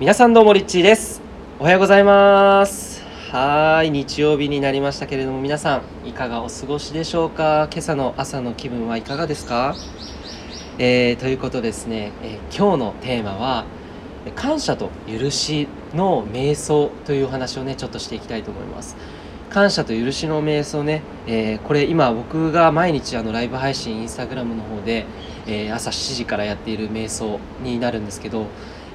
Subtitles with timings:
[0.00, 1.20] 皆さんどうもリッチーです。
[1.58, 3.04] おはようございます。
[3.30, 7.68] はい日曜日になりましたけれども皆さんいかがお過ごしでしょうか？
[7.70, 9.74] 今朝の朝の気分はいかがですか？
[10.78, 13.66] えー、ということですね、えー、今日のテーマは
[14.34, 18.96] 感謝と許しの瞑想というお話をねちょっとしていきたいと思います。
[19.50, 25.04] 感謝と許しの瞑想ね、えー、これ今僕が毎日あのライブ配信インスタグラムの方で、
[25.46, 28.46] え、朝7時からやっている瞑想になるんですけど、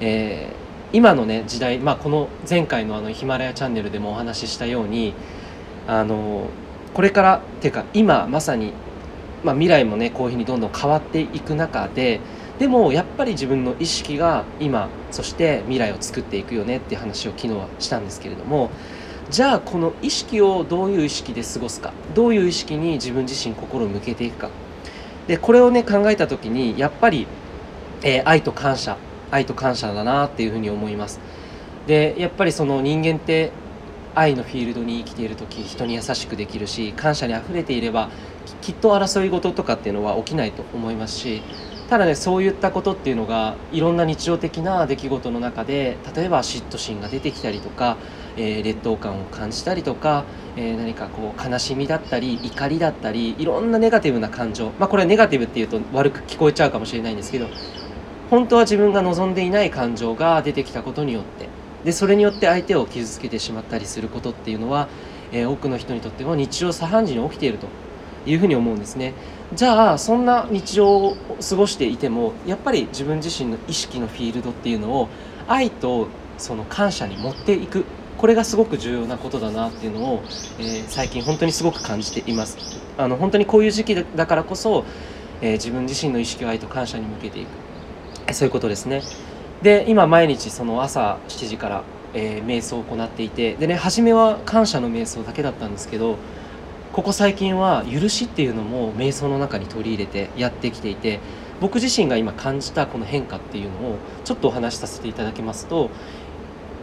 [0.00, 5.14] えー、今のね時代、まあ、この前回のあのヒマラヤチャンネルでもお話ししたように
[5.86, 6.48] あの
[6.94, 8.72] これからっていうか今まさに、
[9.42, 12.20] まあ、未来もねこういうふうにどんどん変わっていく中で
[12.58, 18.70] でもやっぱり自分の意識が今そして未来を作っていくよねっていう話を昨日はしたんですけれども
[19.30, 24.50] じゃあこの意識をどういう意識で過ごすかどういう意識に自分自身心を向けていくか。
[25.26, 27.26] でこれをね考えた時にやっぱり、
[28.02, 28.98] えー、愛と感謝
[29.34, 31.20] 愛と感謝だなっていうふうに思います。
[31.86, 33.50] でやっぱりその人間って
[34.14, 38.10] 愛のフィールドに生きている時人に優しくできるし感謝にあふれていれば
[38.62, 41.42] きっと争い事とかっていうのは起きないと思いますし
[41.88, 47.96] ただねそういったことっていうのがいろんな日常的な出来事の中で例えば嫉妬心が出てきたりとか、
[48.36, 50.24] えー、劣等感を感じたりとか、
[50.56, 54.70] えー、何かこう悲しみだったり怒りだったりいろんなネガティブな感情。
[54.78, 57.48] まあこれはネガティブっていうと悪く聞こえちゃうかもしれないんですけど
[58.34, 61.48] 本当は自分が望んでいない感情が出てきたことによって。
[61.84, 64.88] でそれによって相手を傷つけてしまったりすることっていうのは、
[65.32, 67.68] えー、多くの人にとっても日常茶飯事に起きていると。
[68.26, 69.12] いうふうに思うんですね。
[69.54, 75.08] じゃあそんな日常を過ごしていてもやっぱり自分自身の意識のフィールドっていうのを
[75.46, 77.84] 愛とその感謝に持っていく。
[78.16, 80.22] これがすごく重要なことだなっていうのを、
[80.58, 82.56] えー、最近本当にすごく感じています。
[82.96, 84.84] あの本当にこういう時期だからこそ、
[85.42, 87.63] えー、自分自身の意識を愛と感謝に向けていく。
[88.32, 89.02] そういうことですね。
[89.62, 96.16] で今毎日その朝7時から、えー、瞑想を行っていてでね初めは感謝の瞑想だけだったんですけど
[96.92, 101.18] ここ最近は許しっていうのも瞑想の中に取り入れてやってきていて
[101.60, 105.90] 僕自身が今感じたこの変化っていうのをちょっとお話しさせていただきますと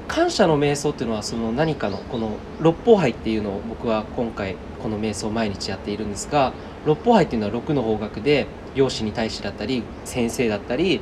[0.07, 6.51] 感謝の瞑想っていうのはその何かのこの六法杯っていうのを僕は今回この瞑想を毎日やっているんですが
[6.85, 11.01] 六法杯っていうのは六の方角で容姿に対してだったり先生だったり、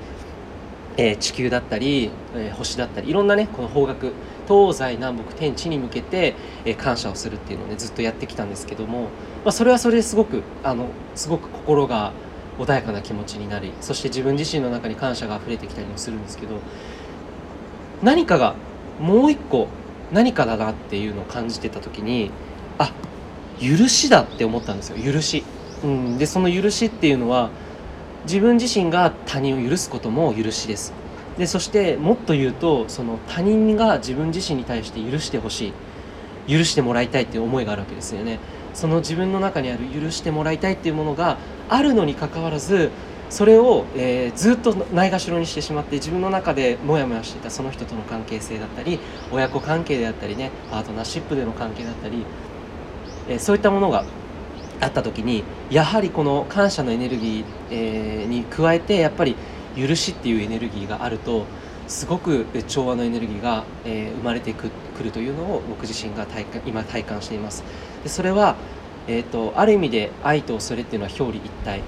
[0.99, 4.11] えー、地球だったり、えー、星だったりいろんなねこの方角
[4.49, 6.33] 東西南北天地に向けて、
[6.65, 12.11] え感謝をするっていうのをねずっとやってきたんですけども、まあ、それはそれですごくあのすごく心が
[12.57, 16.59] 穏やかな気持ちになりそして自分自身の中に感謝が溢れてきたりもするんですけど
[18.03, 18.55] 何かが
[18.99, 19.67] もう一個
[20.11, 22.31] 何かだなっていうのを感じてた時に
[22.77, 22.91] あ
[23.61, 25.43] 許しだって思ったんですよ許し。
[25.83, 27.51] うん、でその許しっていうのは
[28.24, 30.94] 自分自身が他人を許すことも許しです。
[31.38, 35.74] でそしてもっと言うとその他人が自分自身に対して許してほしい。
[36.50, 38.40] 許してもらいたいっていう思いがあるわけですよね。
[38.74, 41.38] その自分の中にある許してもらいたいっていうものが
[41.69, 42.91] あるのにかかわらず
[43.30, 49.00] それを、えー、ずっとないがしろにしてしまって自分の中でモヤモヤしていたその人との関係性だったり
[49.31, 52.25] 親子関係であったりねパートナーシップでの関係だったり、
[53.28, 54.03] えー、そういったものが
[54.81, 59.35] あった時にやはりこの感謝のエネルギー、えー、に加えてやっぱり
[59.75, 61.45] 許しっていうエネルギーがあると
[61.88, 64.69] すごく調和のエネルギーが、えー、生まれてく
[65.03, 67.63] るというのを僕自身が体感今体感しています。
[68.03, 68.56] でそれは、
[69.07, 71.81] えーと、ある意味で愛と恐れっていうのは表裏一体、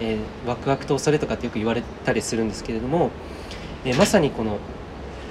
[0.00, 3.10] えー、ワクワクと恐れとかってよく言われたりするんですけれども、
[3.84, 4.58] えー、まさにこの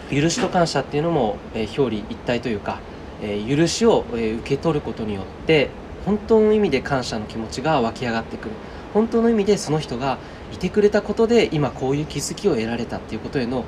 [0.09, 2.79] 許しと感謝っていうのも、えー、表裏一体というか、
[3.21, 5.69] えー、許しを、えー、受け取ることによって
[6.05, 8.51] 本当の意味で感謝の気持ちが湧き上がってくる。
[8.93, 10.17] 本当の意味でその人が
[10.53, 13.65] いてくれたことで今こういう気づきを得られたっていうことへの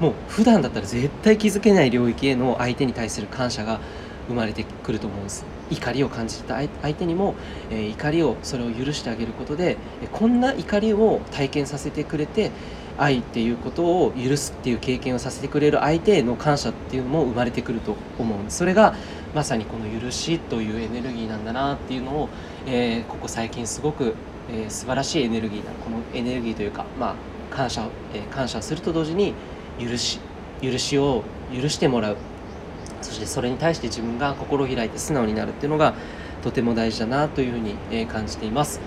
[0.00, 3.80] もう普段だったら絶対気づけない領域への相手に対する感謝が
[4.28, 5.46] 生まれてくると思うんです。
[5.70, 7.34] 怒りを感じた相手にも、
[7.70, 9.78] えー、怒りをそれを許してあげることで
[10.12, 12.52] こんな怒りを体験させてくれて
[12.98, 18.58] 愛っていうことを許すっていう経験をさせてくれる相手への感謝っていうのも生まれてくると思うんです。
[18.58, 18.94] それが
[19.34, 22.28] まさにこの許しというエネルギーなんだなっていうのを、
[22.66, 24.14] えー、ここ最近すごく
[24.48, 29.34] えー、素晴らしいエネルギーなこのエネルギーというか、まあ、感謝を、えー、感謝すると同時に
[29.78, 30.20] 許し
[30.62, 31.22] 許しを
[31.54, 32.16] 許してもらう。
[33.02, 35.94] そしてそれに対して自分が心を開いて素直になるっていうのが
[36.42, 38.80] とても大事だなというふうに、えー、感じています、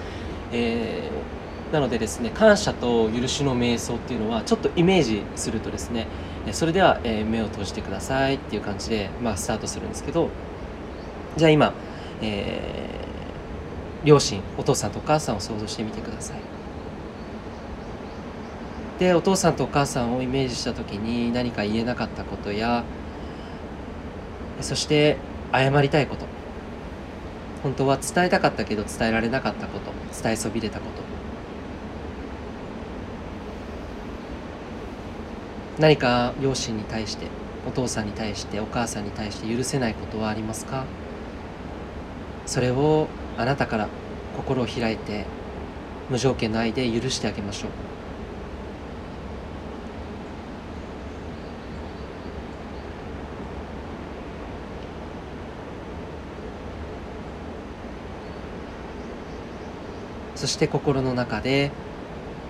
[0.51, 1.38] えー、
[1.71, 6.07] なのでですね感謝と許しの瞑想っていうのはちょっとイメージするとですね
[6.51, 10.29] それでは、え目を閉じてくださいっていう感じで、まあ、スタートするんですけど
[11.37, 11.73] じゃあ今、
[12.21, 12.89] えー
[14.03, 16.39] 両親お父さんとお母さんを想像してみてください。
[18.99, 22.83] でお父さんとお母さんをイメージした時に何か言えなかったことや
[24.59, 25.17] そして
[25.53, 26.25] 謝りたいこと。
[27.63, 29.91] 本当は伝えたかったけど伝えられなかったこと。
[30.21, 31.18] 伝えそびれたこと。
[35.79, 37.27] 何か両親に対して
[37.65, 40.83] お父さんに対してお母さんに対して許せないことはありますか？
[42.45, 43.87] それをあなたから
[44.35, 45.25] 心を開いて
[46.09, 47.71] 無条件の愛で許してあげましょう。
[60.35, 61.71] そして心の中で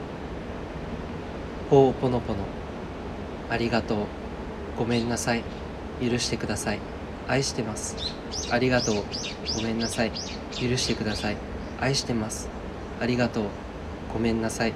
[1.70, 2.40] 「ほおぽのぽの
[3.50, 3.98] ありがとう。
[4.78, 5.44] ごめんなさい。
[6.02, 6.80] 許してください。
[7.28, 7.96] 愛してます。
[8.52, 9.04] ありがとう。
[9.56, 10.12] ごめんなさい。
[10.52, 11.38] 許してください。
[11.80, 12.48] 愛してます。
[13.02, 13.44] ありがとう。
[14.14, 14.74] ごめんなさい。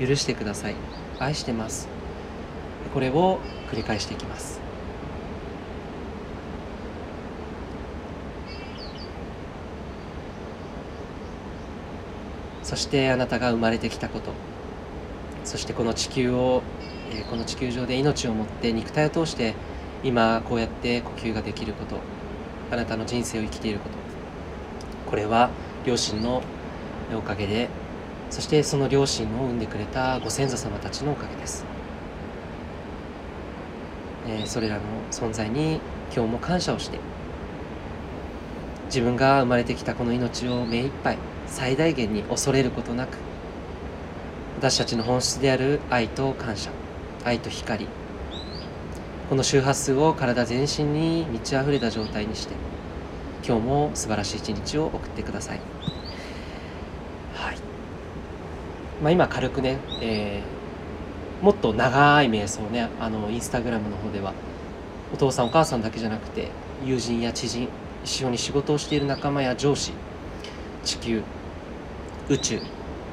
[0.00, 0.74] 許してください。
[1.20, 1.88] 愛してます。
[2.92, 3.38] これを
[3.70, 4.60] 繰り返していきます。
[12.62, 14.32] そしてあなたが生まれてきたこと。
[15.48, 16.62] そしてこの地球を
[17.10, 19.54] えこの地球上で命を持って肉体を通して
[20.04, 21.96] 今こうやって呼吸ができること
[22.70, 23.96] あなたの人生を生きていること。
[25.08, 25.48] これは
[25.86, 26.42] 両親の
[27.16, 27.70] おかげで
[28.28, 31.64] そしてその両親を産んでくれたご先祖様たちのおかげです、
[34.28, 35.80] えそれらの存在に
[36.14, 36.98] 今日も感謝をして
[38.84, 43.27] 自分が生まれてきたこの命を目いっぱい最大限に恐れることなく
[44.58, 46.70] 私たちの本質である愛と感謝。
[47.24, 47.86] 愛と光。
[49.30, 52.54] この周波数を体全身に満ち溢れた状態にして
[53.46, 55.60] 今日も素晴らしい一日を送ってください、
[57.34, 57.56] はい。
[59.00, 64.32] まあ、今軽くね、えー、もっと長い瞑想ねあのインスタグラムの方では
[65.14, 66.48] お父さんお母さんだけじゃなくて
[66.84, 67.68] 友人や知人
[68.02, 69.92] 一緒に仕事をしている仲間や上司
[70.82, 71.22] 地球
[72.28, 72.60] 宇宙、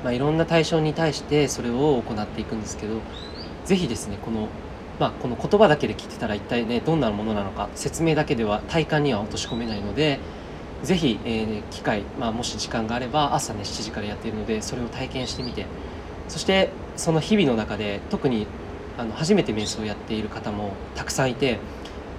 [0.06, 3.02] まあ、いろんな対象に対してそれを行っていくんですけど
[3.66, 4.48] ぜひですねこの
[4.98, 10.20] まあ、この言葉だけで聞いてたら一体ねどんなものなのか説明だけでは体感には落とし込めないので
[10.84, 15.66] ぜひ、えー、機会、まあ、もし時間があれば朝ね7時からやっているのでそれを体験してみて
[16.30, 18.48] そしてその日々の中で特に
[18.98, 21.60] あの初めて瞑想をやっている方もたくさんいて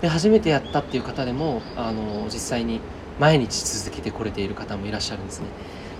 [0.03, 2.81] で初めてやったっていう方でもあの実際に
[3.19, 5.47] 毎日続けてこれている方もいらっしゃるんですね。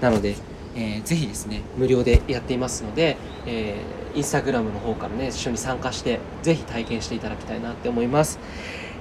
[0.03, 0.37] なので
[0.77, 8.39] えー、ぜひですね無料でやっていますので、えー、インスタグラムの方からね一緒に参加してぜひ体験していただきたいなって思います、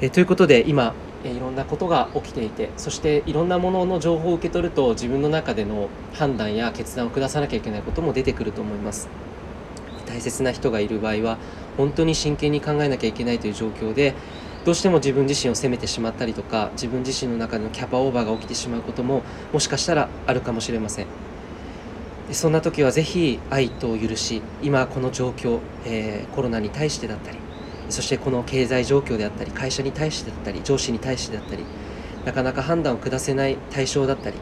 [0.01, 0.93] えー、ということで今、
[1.25, 9.09] えー、いろんなことが起きていてそしていろんなものの情報を受け取ると自分の中での判断や決断を下さなきゃいけないことも出てくると思います。
[10.05, 11.37] 大切な人がいる場合は
[11.77, 14.13] 本当に真剣に考えなきゃいけないという状況で
[14.63, 21.24] どうしても自分自身を責めてしまったりとか自分自身の中でのキャパオーバーが起きてしまうことももしかしたらあるかもしれません。
[22.31, 27.37] そんな時はぜひ愛と許し今この状況、えー、コロナに対してだったり
[27.89, 31.63] そしてこの経済状況であったり会社に対してだったり上司に対してだったり
[32.25, 34.37] なかなか判断を下せない対象だったり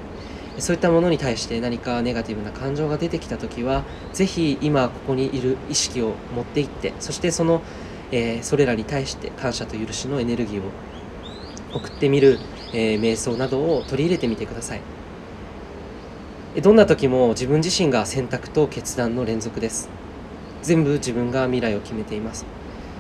[0.59, 3.83] そういったものに対して何かネガティブな感情が出てきた時は
[4.13, 7.62] ぜひ今ここにいる意識を持っていってそしてその、
[8.12, 10.72] えー、それらに対して感謝と許しのエネルギーを
[11.74, 12.39] 送ってみる、
[12.72, 15.02] えー、瞑想などを取り入れてみてください。
[16.62, 19.89] どんな時も自分自身が選択と決断の連続です。
[20.62, 22.45] 全部自分が未来を決めています。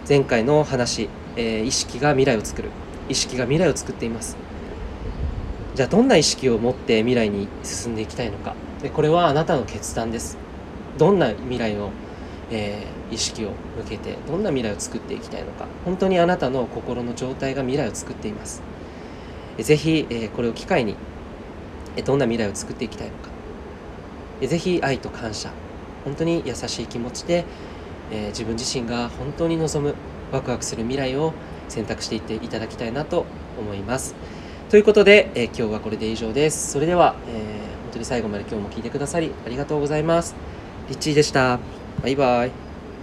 [0.09, 2.71] 前回の話、えー、意識が未来を作る。
[3.09, 4.37] 意識が未来を作っています。
[5.75, 8.55] じゃあどんな意識を持って未来に進んでいきたいのか。
[8.81, 10.39] でこれはあなたの決断です。
[10.97, 11.91] どんな未来の、
[12.49, 15.67] えー、意識を向けてどんな未来を作っていきたいのか。
[15.85, 18.63] 本当にあなたの心の状態が未来を作っています。
[19.59, 20.95] ぜひ、えー、これを機会に
[22.03, 23.29] どんな未来を作っていきたいのか。
[24.41, 25.51] ぜひ愛と感謝。
[26.03, 27.45] 本当に優しい気持ちで、
[28.11, 29.95] えー、自分自身が本当に望む
[30.31, 31.33] ワクワクする未来を
[31.69, 33.25] 選択していっていただきたいなと
[33.59, 34.15] 思います。
[34.69, 36.71] ということで、えー、今日はこれで以上です。
[36.71, 37.35] それでは、えー、
[37.83, 40.35] 本当に最後まで今日も聞いてくださりありがとうございます。
[40.89, 41.59] リッチーでした。
[42.01, 42.62] バイバイ。